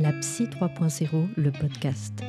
[0.00, 2.22] La Psy 3.0, le podcast.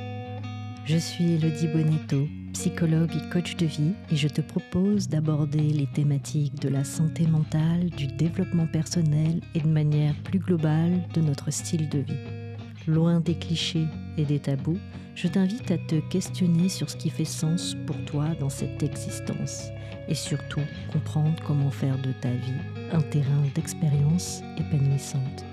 [0.85, 5.85] Je suis Elodie Bonetto, psychologue et coach de vie, et je te propose d'aborder les
[5.85, 11.51] thématiques de la santé mentale, du développement personnel et de manière plus globale de notre
[11.51, 12.55] style de vie.
[12.87, 13.85] Loin des clichés
[14.17, 14.79] et des tabous,
[15.13, 19.65] je t'invite à te questionner sur ce qui fait sens pour toi dans cette existence
[20.07, 25.45] et surtout comprendre comment faire de ta vie un terrain d'expérience épanouissante.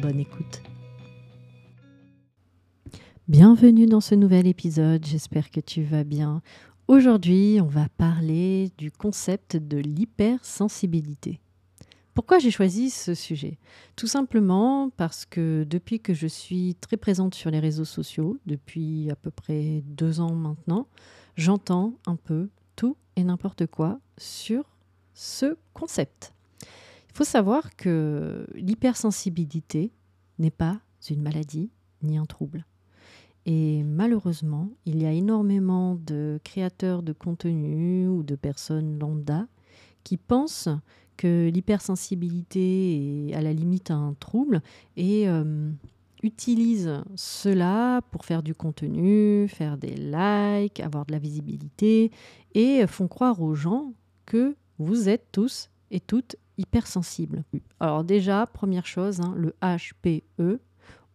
[0.00, 0.62] Bonne écoute.
[3.28, 6.42] Bienvenue dans ce nouvel épisode, j'espère que tu vas bien.
[6.88, 11.40] Aujourd'hui, on va parler du concept de l'hypersensibilité.
[12.14, 13.60] Pourquoi j'ai choisi ce sujet?
[13.94, 19.08] Tout simplement parce que depuis que je suis très présente sur les réseaux sociaux, depuis
[19.08, 20.88] à peu près deux ans maintenant,
[21.36, 24.64] j'entends un peu tout et n'importe quoi sur
[25.14, 26.34] ce concept.
[27.08, 29.92] Il faut savoir que l'hypersensibilité
[30.40, 31.70] n'est pas une maladie
[32.02, 32.66] ni un trouble.
[33.46, 39.46] Et malheureusement, il y a énormément de créateurs de contenu ou de personnes lambda
[40.04, 40.68] qui pensent
[41.16, 44.62] que l'hypersensibilité est à la limite un trouble
[44.96, 45.70] et euh,
[46.22, 52.10] utilisent cela pour faire du contenu, faire des likes, avoir de la visibilité
[52.54, 53.92] et font croire aux gens
[54.26, 57.44] que vous êtes tous et toutes hypersensibles.
[57.80, 60.60] Alors déjà, première chose, hein, le HPE,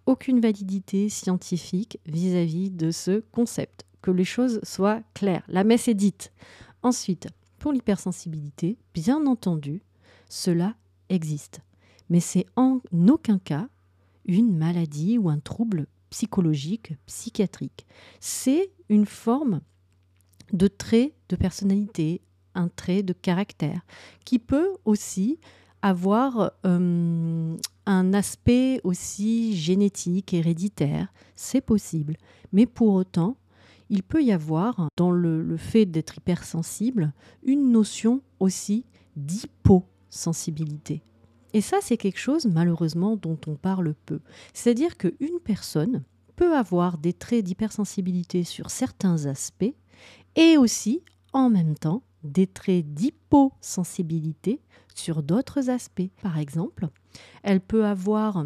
[0.08, 3.86] aucune validité scientifique vis-à-vis de ce concept.
[4.02, 5.44] Que les choses soient claires.
[5.48, 6.32] La messe est dite.
[6.82, 7.28] Ensuite,
[7.60, 9.82] pour l'hypersensibilité, bien entendu,
[10.30, 10.76] cela
[11.10, 11.60] existe.
[12.10, 13.68] Mais c'est en aucun cas
[14.26, 17.86] une maladie ou un trouble psychologique, psychiatrique.
[18.20, 19.62] C'est une forme
[20.54, 22.22] de trait de personnalité,
[22.56, 23.82] un trait de caractère,
[24.24, 25.40] qui peut aussi
[25.82, 31.12] avoir euh, un aspect aussi génétique, héréditaire.
[31.36, 32.18] C'est possible.
[32.52, 33.38] Mais pour autant,
[33.90, 41.02] il peut y avoir, dans le, le fait d'être hypersensible, une notion aussi d'hyposensibilité.
[41.54, 44.20] Et ça, c'est quelque chose, malheureusement, dont on parle peu.
[44.54, 46.04] C'est-à-dire qu'une personne
[46.36, 49.74] peut avoir des traits d'hypersensibilité sur certains aspects
[50.36, 51.02] et aussi,
[51.34, 54.62] en même temps, des traits d'hyposensibilité
[54.96, 56.10] sur d'autres aspects.
[56.22, 56.88] Par exemple,
[57.44, 58.46] elle peut avoir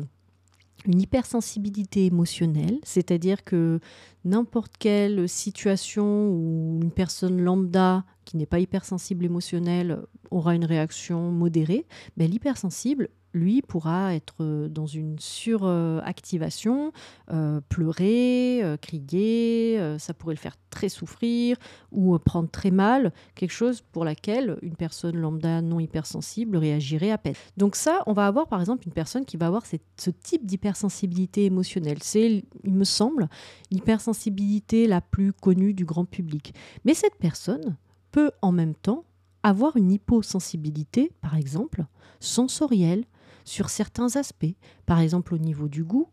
[0.86, 3.80] une hypersensibilité émotionnelle, c'est-à-dire que
[4.26, 11.32] n'importe quelle situation où une personne lambda qui n'est pas hypersensible émotionnelle aura une réaction
[11.32, 16.94] modérée, ben, l'hypersensible lui pourra être euh, dans une suractivation,
[17.32, 21.58] euh, pleurer, euh, crier, ça pourrait le faire très souffrir
[21.92, 27.18] ou prendre très mal, quelque chose pour laquelle une personne lambda non hypersensible réagirait à
[27.18, 27.36] peine.
[27.58, 31.44] Donc ça, on va avoir par exemple une personne qui va avoir ce type d'hypersensibilité
[31.44, 31.98] émotionnelle.
[32.02, 33.28] C'est, il me semble,
[33.72, 36.54] l'hypersensibilité la plus connue du grand public.
[36.86, 37.76] Mais cette personne
[38.12, 39.06] peut en même temps
[39.44, 41.86] avoir une hyposensibilité, par exemple,
[42.20, 43.06] sensorielle,
[43.44, 44.56] sur certains aspects,
[44.86, 46.10] par exemple au niveau du goût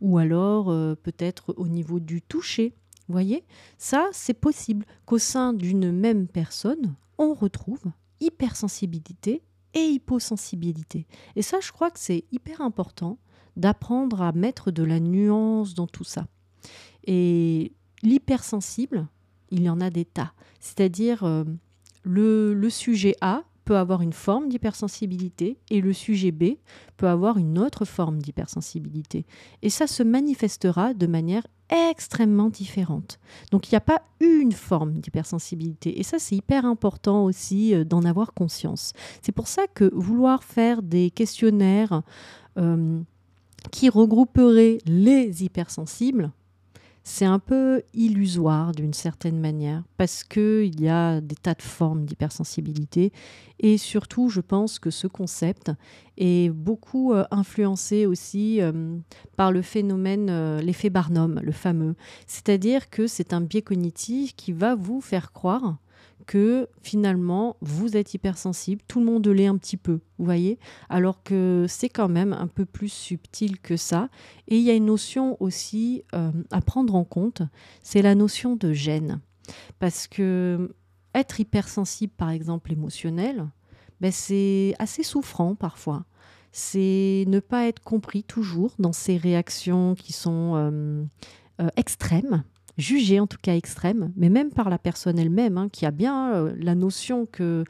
[0.00, 2.74] ou alors euh, peut-être au niveau du toucher.
[3.08, 3.44] Vous voyez,
[3.78, 7.84] ça c'est possible qu'au sein d'une même personne, on retrouve
[8.20, 9.42] hypersensibilité
[9.74, 11.06] et hyposensibilité.
[11.36, 13.18] Et ça, je crois que c'est hyper important
[13.56, 16.26] d'apprendre à mettre de la nuance dans tout ça.
[17.04, 19.08] Et l'hypersensible,
[19.52, 20.32] il y en a des tas.
[20.58, 21.44] C'est-à-dire euh,
[22.02, 26.54] le, sujet A peut avoir une forme d'hypersensibilité et le sujet B
[26.96, 29.24] peut avoir une autre forme d'hypersensibilité.
[29.62, 31.46] Et ça se manifestera de manière
[31.90, 33.20] extrêmement différente.
[33.50, 36.00] Donc il n'y a pas une forme d'hypersensibilité.
[36.00, 38.92] Et ça, c'est hyper important aussi euh, d'en avoir conscience.
[39.20, 42.02] C'est pour ça que vouloir faire des questionnaires
[42.58, 43.00] euh,
[43.70, 46.32] qui regrouperaient les hypersensibles,
[47.04, 52.04] c'est un peu illusoire d'une certaine manière parce qu'il y a des tas de formes
[52.04, 53.12] d'hypersensibilité
[53.58, 55.72] et surtout je pense que ce concept
[56.16, 58.96] est beaucoup euh, influencé aussi euh,
[59.36, 61.94] par le phénomène, euh, l'effet Barnum, le fameux.
[62.26, 65.76] C'est-à-dire que c'est un biais cognitif qui va vous faire croire
[66.26, 70.58] que finalement vous êtes hypersensible, tout le monde l'est un petit peu, vous voyez,
[70.88, 74.08] alors que c'est quand même un peu plus subtil que ça.
[74.48, 77.42] Et il y a une notion aussi euh, à prendre en compte,
[77.82, 79.20] c'est la notion de gêne.
[79.78, 80.74] Parce que
[81.14, 83.48] être hypersensible, par exemple émotionnel,
[84.00, 86.04] ben c'est assez souffrant parfois.
[86.52, 91.04] C'est ne pas être compris toujours dans ces réactions qui sont euh,
[91.60, 92.44] euh, extrêmes
[92.78, 96.32] jugée en tout cas extrême, mais même par la personne elle-même, hein, qui a bien
[96.32, 97.64] euh, la notion que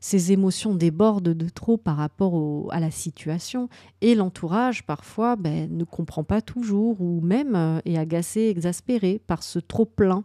[0.00, 3.68] ces émotions débordent de trop par rapport à la situation
[4.02, 9.42] et l'entourage parfois ben, ne comprend pas toujours ou même euh, est agacé, exaspéré par
[9.42, 10.24] ce trop plein,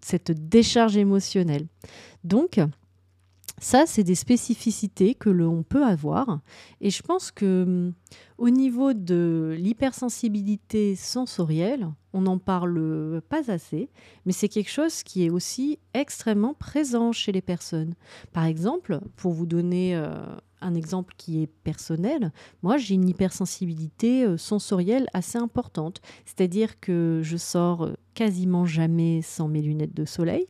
[0.00, 1.66] cette décharge émotionnelle.
[2.24, 2.60] Donc,
[3.60, 6.40] ça, c'est des spécificités que l'on peut avoir.
[6.80, 7.92] Et je pense que hum,
[8.36, 13.90] au niveau de l'hypersensibilité sensorielle, on n'en parle pas assez,
[14.24, 17.94] mais c'est quelque chose qui est aussi extrêmement présent chez les personnes.
[18.32, 20.14] Par exemple, pour vous donner euh,
[20.60, 22.32] un exemple qui est personnel,
[22.62, 29.22] moi j'ai une hypersensibilité euh, sensorielle assez importante, c'est-à-dire que je sors euh, quasiment jamais
[29.22, 30.46] sans mes lunettes de soleil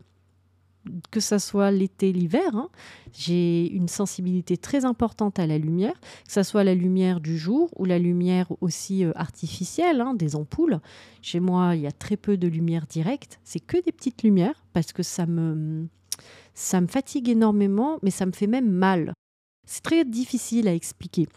[1.11, 2.69] que ce soit l'été, l'hiver, hein,
[3.13, 7.71] j'ai une sensibilité très importante à la lumière, que ce soit la lumière du jour
[7.77, 10.81] ou la lumière aussi euh, artificielle, hein, des ampoules.
[11.23, 14.65] Chez moi, il y a très peu de lumière directe, c'est que des petites lumières
[14.73, 15.87] parce que ça me,
[16.55, 19.13] ça me fatigue énormément, mais ça me fait même mal.
[19.67, 21.29] C'est très difficile à expliquer.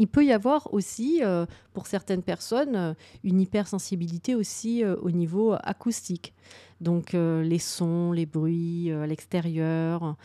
[0.00, 2.94] Il peut y avoir aussi, euh, pour certaines personnes, euh,
[3.24, 6.34] une hypersensibilité aussi au niveau acoustique.
[6.80, 10.16] Donc euh, les sons, les bruits euh, à l'extérieur,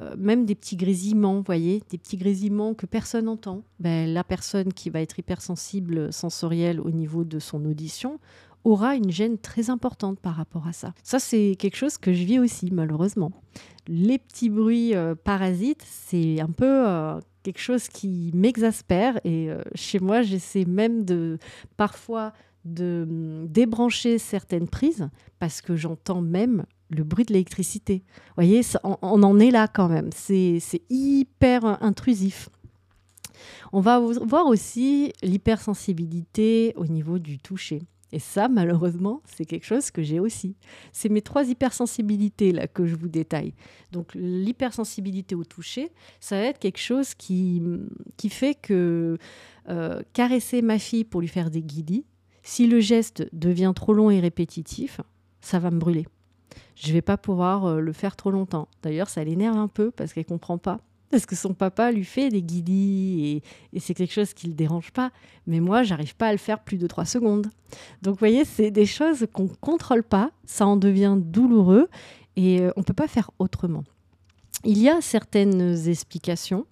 [0.00, 3.62] euh, même des petits grésillements, voyez, des petits grésillements que personne n'entend.
[3.78, 8.18] Ben, la personne qui va être hypersensible sensorielle au niveau de son audition
[8.64, 10.92] aura une gêne très importante par rapport à ça.
[11.02, 13.30] Ça, c'est quelque chose que je vis aussi, malheureusement.
[13.86, 14.94] Les petits bruits
[15.24, 16.84] parasites, c'est un peu
[17.44, 21.38] quelque chose qui m'exaspère et chez moi, j'essaie même de
[21.76, 22.32] parfois
[22.64, 25.08] de hum, débrancher certaines prises
[25.38, 28.02] parce que j'entends même le bruit de l'électricité.
[28.28, 30.10] Vous voyez, on, en est là quand même.
[30.12, 32.48] C'est hyper intrusif.
[33.72, 37.82] On va voir aussi l'hypersensibilité au niveau du toucher.
[38.10, 40.56] Et ça, malheureusement, c'est quelque chose que j'ai aussi.
[40.92, 43.52] C'est mes trois hypersensibilités là que je vous détaille.
[43.92, 47.62] Donc l'hypersensibilité au toucher, ça va être quelque chose qui,
[48.16, 49.18] qui fait que
[49.68, 52.06] euh, caresser ma fille pour lui faire des guidis,
[52.48, 55.02] si le geste devient trop long et répétitif,
[55.42, 56.06] ça va me brûler.
[56.76, 58.68] Je ne vais pas pouvoir euh, le faire trop longtemps.
[58.82, 60.80] D'ailleurs, ça l'énerve un peu parce qu'elle ne comprend pas.
[61.10, 63.42] Parce que son papa lui fait des guidis
[63.74, 65.10] et, c'est quelque chose qui le dérange pas.
[65.46, 67.48] Mais moi, j'arrive pas à le faire plus de trois secondes.
[68.00, 70.30] Donc, vous voyez, c'est des choses qu'on contrôle pas.
[70.46, 71.90] Ça en devient douloureux
[72.36, 73.84] et euh, on ne peut pas faire autrement.
[74.64, 76.64] Il y a certaines explications.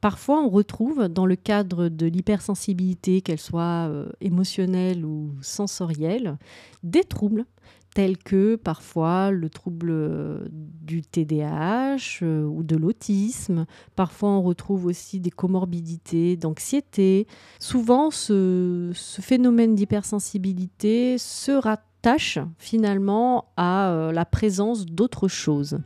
[0.00, 6.38] Parfois, on retrouve dans le cadre de l'hypersensibilité, qu'elle soit euh, émotionnelle ou sensorielle,
[6.82, 7.44] des troubles
[7.92, 13.66] tels que parfois le trouble euh, du TDAH euh, ou de l'autisme.
[13.94, 17.26] Parfois, on retrouve aussi des comorbidités d'anxiété.
[17.58, 25.80] Souvent, ce, ce phénomène d'hypersensibilité se rattache finalement à la présence d'autres choses.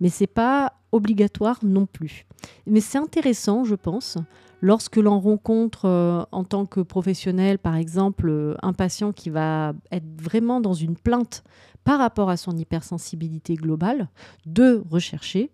[0.00, 2.26] Mais ce n'est pas obligatoire non plus.
[2.66, 4.16] Mais c'est intéressant, je pense,
[4.60, 9.74] lorsque l'on rencontre euh, en tant que professionnel, par exemple, euh, un patient qui va
[9.92, 11.44] être vraiment dans une plainte
[11.84, 14.08] par rapport à son hypersensibilité globale,
[14.46, 15.50] de rechercher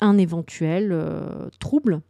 [0.00, 2.00] un éventuel euh, trouble.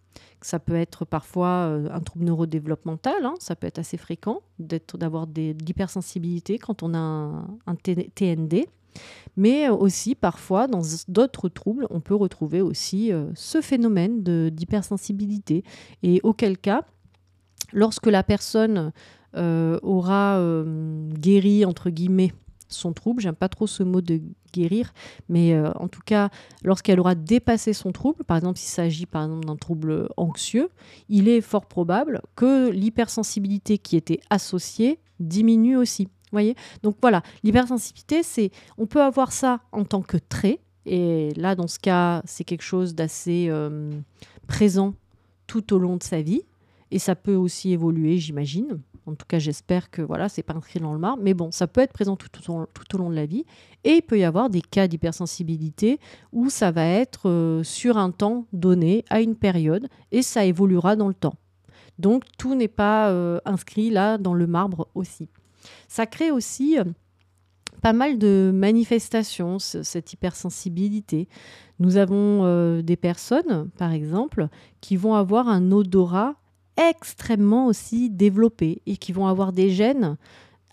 [0.43, 5.55] Ça peut être parfois un trouble neurodéveloppemental, hein, ça peut être assez fréquent d'avoir de
[5.67, 8.67] l'hypersensibilité quand on a un TND.
[9.37, 15.65] Mais aussi, parfois, dans d'autres troubles, on peut retrouver aussi euh, ce phénomène d'hypersensibilité.
[16.03, 16.85] Et auquel cas,
[17.73, 18.93] lorsque la personne
[19.37, 22.33] euh, aura euh, guéri, entre guillemets,
[22.69, 24.21] son trouble, j'aime pas trop ce mot de
[24.53, 24.93] guérir,
[25.29, 26.31] mais en tout cas,
[26.63, 30.69] lorsqu'elle aura dépassé son trouble, par exemple s'il s'agit par d'un trouble anxieux,
[31.09, 36.07] il est fort probable que l'hypersensibilité qui était associée diminue aussi
[36.83, 41.69] Donc voilà, l'hypersensibilité, c'est on peut avoir ça en tant que trait, et là, dans
[41.69, 43.91] ce cas, c'est quelque chose d'assez euh,
[44.47, 44.95] présent
[45.47, 46.43] tout au long de sa vie,
[46.91, 48.81] et ça peut aussi évoluer, j'imagine.
[49.07, 51.67] En tout cas, j'espère que voilà, c'est pas inscrit dans le marbre, mais bon, ça
[51.67, 53.45] peut être présent tout, au long de la vie.
[53.83, 55.99] Et il peut y avoir des cas d'hypersensibilité
[56.33, 60.97] où ça va être euh, sur un temps donné, à une période, et ça évoluera
[60.97, 61.35] dans le temps.
[61.99, 65.29] Donc tout n'est pas euh, inscrit là dans le marbre aussi.
[65.89, 66.85] Ça crée aussi euh,
[67.83, 71.29] pas mal de manifestations, cette hypersensibilité.
[71.79, 74.49] Nous avons euh, des personnes, par exemple,
[74.81, 76.37] qui vont avoir un odorat
[76.77, 80.17] extrêmement aussi développé et qui vont avoir des gènes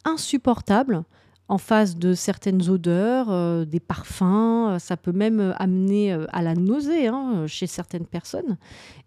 [0.05, 1.03] insupportables
[1.49, 4.77] en face de certaines odeurs, euh, des parfums.
[4.79, 8.57] Ça peut même amener à la nausée hein, chez certaines personnes.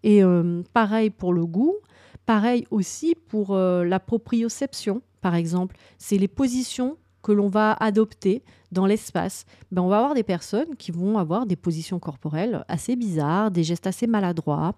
[0.03, 0.23] Et
[0.73, 1.75] pareil pour le goût,
[2.25, 8.85] pareil aussi pour la proprioception par exemple, c'est les positions que l'on va adopter dans
[8.85, 13.51] l'espace, ben on va avoir des personnes qui vont avoir des positions corporelles assez bizarres,
[13.51, 14.73] des gestes assez maladroits.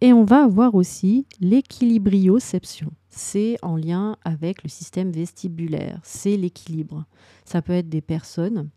[0.00, 2.90] Et on va avoir aussi l'équilibrioception.
[3.10, 7.04] C'est en lien avec le système vestibulaire, c'est l'équilibre.
[7.44, 8.70] Ça peut être des personnes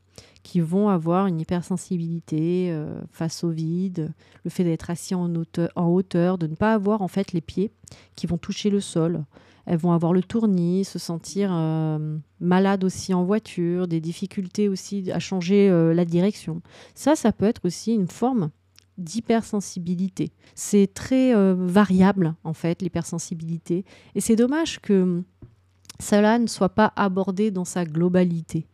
[0.46, 6.38] qui vont avoir une hypersensibilité euh, face au vide, le fait d'être assis en hauteur,
[6.38, 7.72] de ne pas avoir en fait les pieds
[8.16, 9.26] qui vont toucher le sol.
[9.66, 15.12] Elles vont avoir le tournis, se sentir euh, malades aussi en voiture, des difficultés aussi
[15.12, 16.62] à changer euh, la direction.
[16.94, 18.52] Ça, ça peut être aussi une forme
[19.00, 20.32] d'hypersensibilité.
[20.54, 23.84] C'est très variable en fait l'hypersensibilité
[24.14, 25.24] et c'est dommage que
[26.00, 28.68] cela ne soit pas abordé dans sa globalité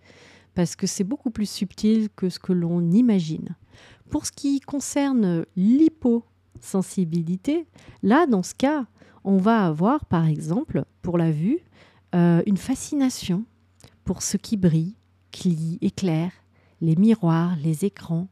[0.61, 3.55] parce que c'est beaucoup plus subtil que ce que l'on imagine.
[4.11, 7.65] Pour ce qui concerne l'hyposensibilité,
[8.03, 8.85] là, dans ce cas,
[9.23, 11.57] on va avoir, par exemple, pour la vue,
[12.13, 13.43] euh, une fascination
[14.03, 14.97] pour ce qui brille,
[15.31, 16.31] qui éclaire,
[16.79, 18.27] les miroirs, les écrans.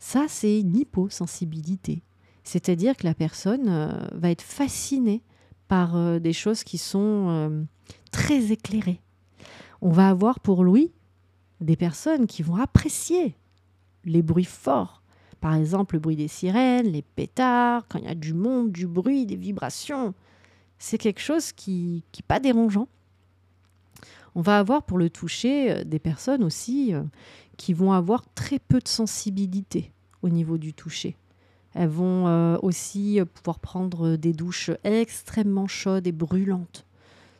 [0.00, 2.02] Ça, c'est une hyposensibilité.
[2.42, 5.22] C'est-à-dire que la personne euh, va être fascinée
[5.68, 7.64] par euh, des choses qui sont
[8.10, 9.00] très éclairées.
[9.80, 10.90] On va avoir pour lui
[11.60, 13.34] des personnes qui vont apprécier
[14.04, 15.02] les bruits forts.
[15.40, 18.86] Par exemple, le bruit des sirènes, les pétards, quand il y a du monde, du
[18.86, 20.14] bruit, des vibrations.
[20.78, 22.88] C'est quelque chose qui n'est pas dérangeant.
[24.34, 27.02] On va avoir pour le toucher euh, des personnes aussi euh,
[27.56, 31.16] qui vont avoir très peu de sensibilité au niveau du toucher.
[31.74, 36.85] Elles vont euh, aussi pouvoir prendre des douches extrêmement chaudes et brûlantes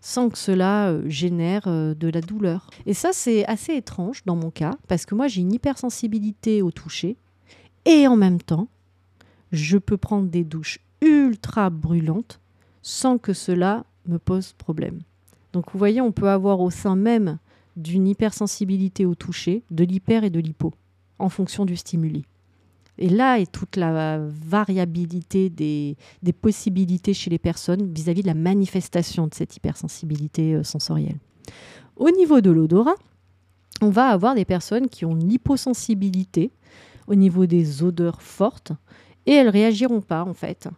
[0.07, 2.71] sans que cela euh, génère euh, de la douleur.
[2.87, 6.71] Et ça, c'est assez étrange dans mon cas, parce que moi, j'ai une hypersensibilité au
[6.71, 7.17] toucher,
[7.87, 8.69] et en même temps,
[9.51, 12.41] je peux prendre des douches ultra brûlantes
[12.83, 15.01] sans que cela me pose problème.
[15.53, 17.39] Donc vous voyez, on peut avoir au sein même
[17.77, 20.73] d'une hypersensibilité au toucher, de l'hyper et de l'hypo,
[21.19, 22.25] en fonction du stimuli.
[22.99, 25.97] Et là est toute la variabilité des,
[26.41, 31.19] possibilités chez les personnes vis-à-vis de la manifestation de cette hypersensibilité euh, sensorielle.
[31.97, 32.95] Au niveau de l'odorat,
[33.83, 36.51] on va avoir des personnes qui ont une hyposensibilité
[37.07, 38.73] au niveau des odeurs fortes
[39.27, 40.69] et elles réagiront pas en fait.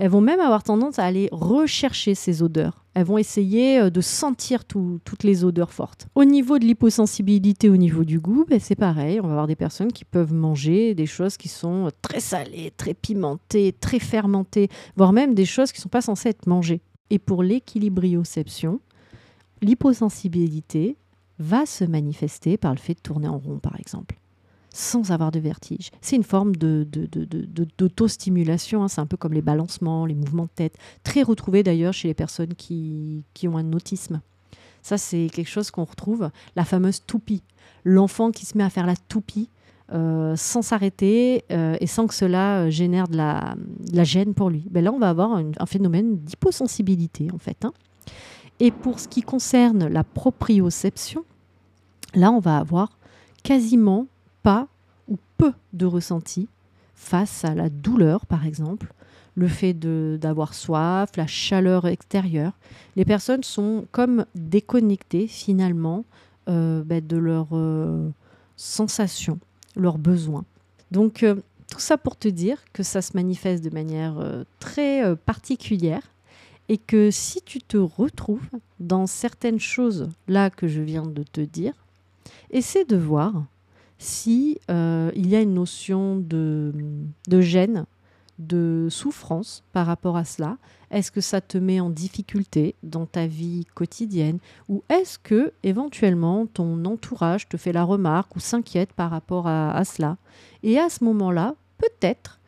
[0.00, 2.86] Elles vont même avoir tendance à aller rechercher ces odeurs.
[2.94, 6.08] Elles vont essayer euh, de sentir toutes les odeurs fortes.
[6.14, 9.20] Au niveau de l'hyposensibilité, au niveau du goût, ben, c'est pareil.
[9.20, 12.72] On va avoir des personnes qui peuvent manger des choses qui sont euh, très salées,
[12.78, 16.80] très pimentées, très fermentées, voire même des choses qui ne sont pas censées être mangées.
[17.10, 18.80] Et pour l'équilibrioception,
[19.60, 20.96] l'hyposensibilité
[21.38, 24.16] va se manifester par le fait de tourner en rond, par exemple
[24.72, 25.90] sans avoir de vertige.
[26.00, 28.88] C'est une forme d'auto-stimulation, hein.
[28.88, 32.14] c'est un peu comme les balancements, les mouvements de tête, très retrouvé d'ailleurs chez les
[32.14, 34.20] personnes qui, ont un autisme.
[34.82, 37.42] Ça, c'est quelque chose qu'on retrouve, la fameuse toupie.
[37.84, 39.50] L'enfant qui se met à faire la toupie
[39.92, 43.56] euh, sans s'arrêter euh, et sans que cela euh, génère de la,
[44.04, 44.64] gêne pour lui.
[44.70, 47.64] Ben là, on va avoir un, phénomène d'hyposensibilité, en fait.
[47.64, 47.72] Hein.
[48.60, 51.24] Et pour ce qui concerne la proprioception,
[52.14, 52.98] là, on va avoir
[53.42, 54.06] quasiment
[54.42, 54.68] pas
[55.08, 56.48] ou peu de ressenti
[56.94, 58.92] face à la douleur, par exemple,
[59.34, 62.52] le fait d'avoir soif, la chaleur extérieure.
[62.96, 66.04] Les personnes sont comme déconnectées finalement
[66.48, 68.10] euh, bah, de leurs euh,
[68.56, 69.38] sensations,
[69.76, 70.44] leurs besoins.
[70.90, 71.36] Donc euh,
[71.70, 74.16] tout ça pour te dire que ça se manifeste de manière
[74.58, 76.02] très particulière
[76.68, 78.48] et que si tu te retrouves
[78.80, 81.74] dans certaines choses là que je viens de te dire,
[82.50, 83.44] essaie de voir
[84.00, 86.72] si euh, il y a une notion de,
[87.28, 87.84] gêne,
[88.38, 90.56] de souffrance par rapport à cela.
[90.90, 94.38] Est-ce que ça te met en difficulté dans ta vie quotidienne
[94.68, 99.84] ou est-ce que éventuellement ton entourage te fait la remarque ou s'inquiète par rapport à,
[99.84, 100.16] cela?
[100.62, 102.40] Et à ce moment-là, peut-être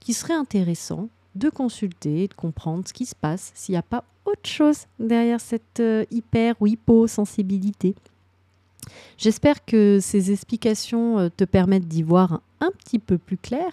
[0.00, 4.04] qu'il serait intéressant de consulter, de comprendre ce qui se passe, s'il n'y a pas
[4.26, 7.94] autre chose derrière cette euh, hyper ou hyposensibilité.
[9.16, 13.70] J'espère que ces explications euh, te permettent d'y voir un petit peu plus clair.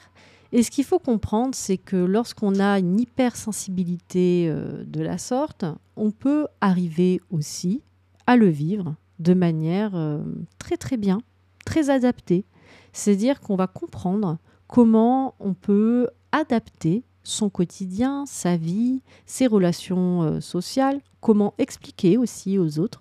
[0.52, 5.66] Et ce qu'il faut comprendre, c'est que lorsqu'on a une hypersensibilité euh, de la sorte,
[5.96, 7.82] on peut arriver aussi
[8.28, 10.20] à le vivre de manière euh,
[10.60, 11.20] très très bien,
[11.66, 12.46] très adaptée.
[12.94, 21.02] C'est-à-dire qu'on va comprendre comment on peut adapter son quotidien, sa vie, ses relations sociales,
[21.22, 23.00] comment expliquer aussi aux autres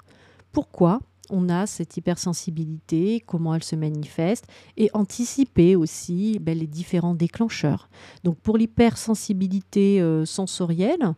[0.50, 1.00] pourquoi
[1.30, 7.88] on a cette hypersensibilité, comment elle se manifeste, et anticiper aussi ben, les différents déclencheurs.
[8.22, 11.14] Donc pour l'hypersensibilité euh, sensorielle,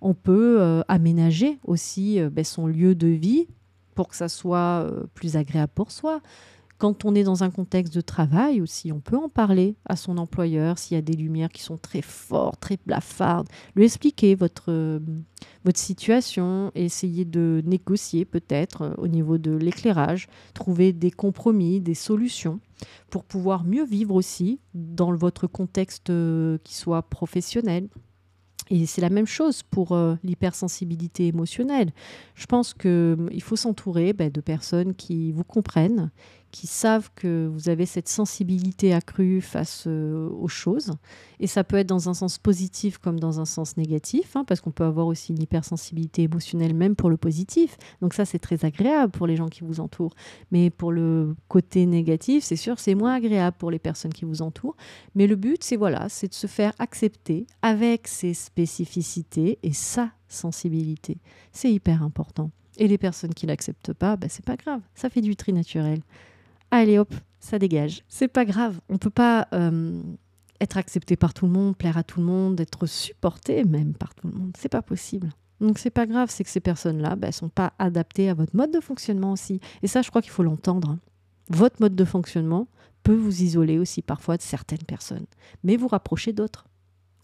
[0.00, 3.46] on peut euh, aménager aussi euh, ben, son lieu de vie
[3.94, 6.20] pour que ça soit plus agréable pour soi.
[6.78, 10.18] Quand on est dans un contexte de travail aussi, on peut en parler à son
[10.18, 14.70] employeur s'il y a des lumières qui sont très fortes, très blafardes, lui expliquer votre,
[14.70, 15.00] euh,
[15.64, 21.94] votre situation, essayer de négocier peut-être euh, au niveau de l'éclairage, trouver des compromis, des
[21.94, 22.60] solutions
[23.08, 27.88] pour pouvoir mieux vivre aussi dans votre contexte euh, qui soit professionnel.
[28.68, 31.92] Et c'est la même chose pour l'hypersensibilité émotionnelle.
[32.34, 36.10] Je pense qu'il faut s'entourer ben, de personnes qui vous comprennent,
[36.56, 40.92] qui savent que vous avez cette sensibilité accrue face euh, aux choses.
[41.38, 44.62] Et ça peut être dans un sens positif comme dans un sens négatif, hein, parce
[44.62, 47.76] qu'on peut avoir aussi une hypersensibilité émotionnelle même pour le positif.
[48.00, 50.14] Donc ça, c'est très agréable pour les gens qui vous entourent.
[50.50, 54.40] Mais pour le côté négatif, c'est sûr, c'est moins agréable pour les personnes qui vous
[54.40, 54.76] entourent.
[55.14, 60.10] Mais le but, c'est voilà, c'est de se faire accepter avec ses spécificités et sa
[60.26, 61.18] sensibilité.
[61.52, 62.50] C'est hyper important.
[62.78, 64.80] Et les personnes qui l'acceptent pas, ben, c'est pas grave.
[64.94, 66.00] Ça fait du tri naturel
[66.70, 68.02] allez hop, ça dégage.
[68.08, 70.02] C'est pas grave, on peut pas euh,
[70.60, 74.14] être accepté par tout le monde, plaire à tout le monde, être supporté même par
[74.14, 74.52] tout le monde.
[74.58, 75.30] C'est pas possible.
[75.60, 78.54] Donc c'est pas grave, c'est que ces personnes-là, ne ben, sont pas adaptées à votre
[78.54, 79.60] mode de fonctionnement aussi.
[79.82, 80.98] Et ça, je crois qu'il faut l'entendre.
[81.48, 82.66] Votre mode de fonctionnement
[83.02, 85.26] peut vous isoler aussi parfois de certaines personnes,
[85.62, 86.66] mais vous rapprocher d'autres.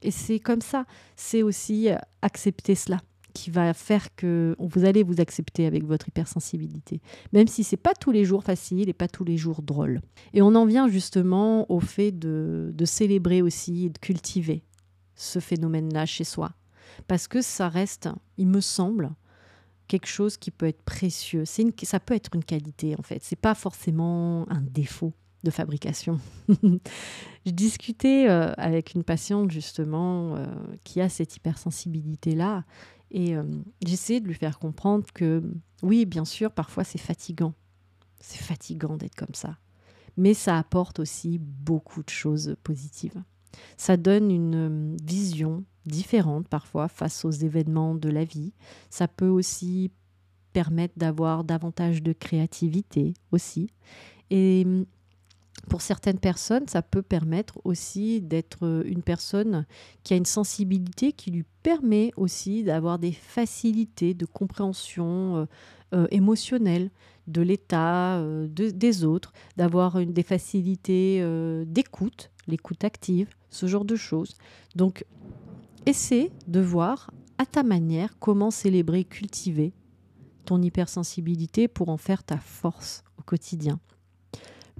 [0.00, 0.84] Et c'est comme ça,
[1.16, 2.98] c'est aussi euh, accepter cela
[3.32, 7.00] qui va faire que vous allez vous accepter avec votre hypersensibilité,
[7.32, 10.00] même si c'est pas tous les jours facile et pas tous les jours drôle.
[10.34, 14.64] Et on en vient justement au fait de, célébrer aussi et de cultiver
[15.14, 16.52] ce phénomène-là chez soi,
[17.06, 18.08] parce que ça reste,
[18.38, 19.12] il me semble,
[19.88, 21.44] quelque chose qui peut être précieux.
[21.44, 23.18] Ça peut être une qualité en fait.
[23.22, 25.12] C'est pas forcément un défaut
[25.44, 26.18] de fabrication.
[26.62, 30.46] je discutais euh, avec une patiente justement euh,
[30.84, 32.64] qui a cette hypersensibilité-là
[33.12, 33.44] et euh,
[33.84, 35.42] j'essaie de lui faire comprendre que
[35.82, 37.52] oui, bien sûr, parfois c'est fatigant.
[38.20, 39.58] C'est fatigant d'être comme ça.
[40.16, 43.22] Mais ça apporte aussi beaucoup de choses positives.
[43.76, 48.52] Ça donne une euh, vision différente parfois face aux événements de la vie.
[48.88, 49.90] Ça peut aussi
[50.54, 53.68] permettre d'avoir davantage de créativité aussi.
[54.30, 54.66] Et
[55.68, 59.66] pour certaines personnes, ça peut permettre aussi d'être euh, une personne
[60.02, 65.46] qui a une sensibilité qui lui permet aussi d'avoir des facilités de compréhension euh,
[65.94, 66.90] euh, émotionnelle
[67.28, 71.24] de l'état des autres, d'avoir des facilités
[71.68, 74.34] d'écoute, l'écoute active, ce genre de choses.
[74.74, 75.04] Donc,
[75.86, 79.72] essaie de voir à ta manière comment célébrer, cultiver
[80.44, 83.78] ton hypersensibilité pour en faire ta force au quotidien.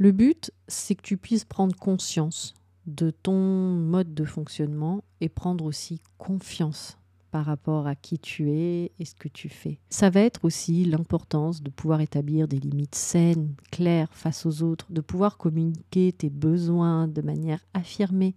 [0.03, 2.55] Le but, c'est que tu puisses prendre conscience
[2.89, 6.99] de ton mode de fonctionnement et prendre aussi confiance
[7.31, 9.79] par rapport à qui tu es et ce que tu fais.
[9.91, 14.91] Ça va être aussi l'importance de pouvoir établir des limites saines, claires face aux autres,
[14.91, 18.35] de pouvoir communiquer tes besoins de manière affirmée,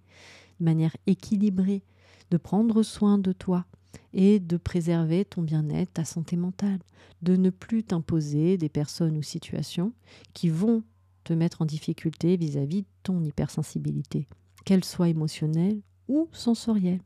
[0.60, 1.82] de manière équilibrée,
[2.30, 3.66] de prendre soin de toi
[4.14, 6.82] et de préserver ton bien-être, ta santé mentale,
[7.24, 9.94] de ne plus t'imposer des personnes ou situations
[10.36, 10.84] qui vont
[11.26, 14.30] te mettre en difficulté vis-à-vis de ton hypersensibilité,
[14.64, 17.02] qu'elle soit émotionnelle ou sensorielle.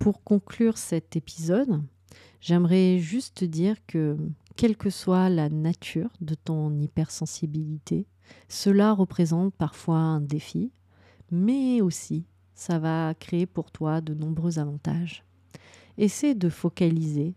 [0.00, 1.80] Pour conclure cet épisode,
[2.40, 4.16] j'aimerais juste dire que
[4.56, 8.06] quelle que soit la nature de ton hypersensibilité,
[8.48, 10.72] cela représente parfois un défi,
[11.30, 15.24] mais aussi ça va créer pour toi de nombreux avantages.
[15.96, 17.34] Essaie de focaliser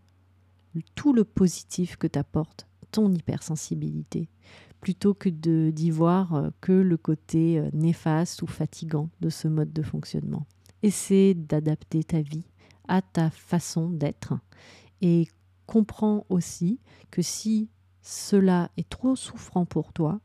[0.94, 4.28] tout le positif que t'apporte ton hypersensibilité
[4.82, 9.72] plutôt que d'y voir euh, que le côté euh, néfaste ou fatigant de ce mode
[9.72, 10.44] de fonctionnement.
[10.82, 12.44] Essaie d'adapter ta vie
[12.88, 14.34] à ta façon d'être
[15.00, 15.28] et
[15.66, 17.70] comprends aussi que si
[18.02, 20.20] cela est trop souffrant pour toi,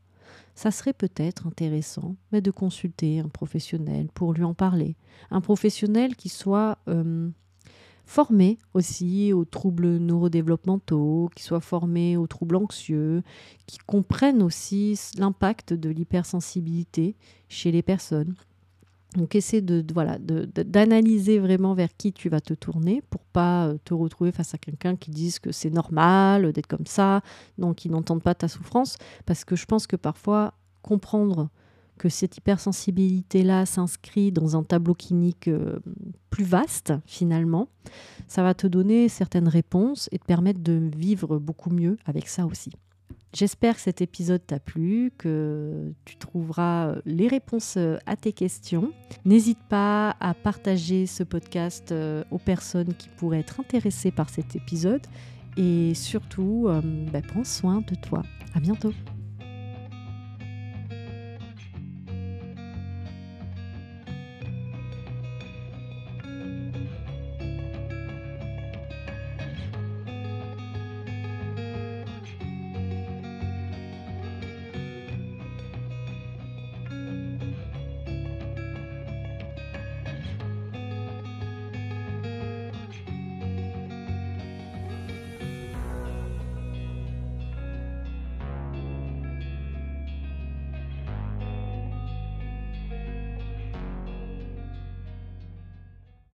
[0.56, 4.96] ça serait peut-être intéressant mais de consulter un professionnel pour lui en parler.
[5.30, 7.30] Un professionnel qui soit euh,
[8.08, 13.22] formés aussi aux troubles neurodéveloppementaux, qui soient formés aux troubles anxieux,
[13.66, 17.16] qui comprennent aussi l'impact de l'hypersensibilité
[17.50, 18.34] chez les personnes.
[19.14, 23.78] Donc essaie de, voilà d'analyser vraiment vers qui tu vas te tourner pour pas euh,
[23.84, 27.20] te retrouver face à quelqu'un qui dise que c'est normal d'être comme ça,
[27.58, 31.50] donc qui n'entendent pas ta souffrance, parce que je pense que parfois comprendre
[31.98, 35.78] que cette hypersensibilité-là s'inscrit dans un tableau clinique euh,
[36.30, 37.68] plus vaste, finalement,
[38.26, 42.46] ça va te donner certaines réponses et te permettre de vivre beaucoup mieux avec ça
[42.46, 42.70] aussi.
[43.34, 48.32] J'espère que cet épisode t'a plu, que tu trouveras euh, les réponses euh, à tes
[48.32, 48.92] questions.
[49.26, 51.94] N'hésite pas à partager ce podcast
[52.30, 55.06] aux personnes qui pourraient être intéressées par cet épisode
[55.58, 56.68] Et surtout,
[57.12, 58.22] bah, prends soin de toi.
[58.54, 58.92] À bientôt.